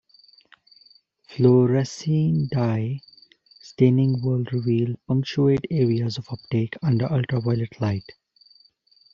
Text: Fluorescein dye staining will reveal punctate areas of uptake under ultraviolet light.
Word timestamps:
Fluorescein 1.29 2.47
dye 2.49 3.01
staining 3.61 4.19
will 4.23 4.43
reveal 4.51 4.95
punctate 5.07 5.63
areas 5.69 6.17
of 6.17 6.27
uptake 6.31 6.73
under 6.81 7.05
ultraviolet 7.13 7.79
light. 7.79 8.11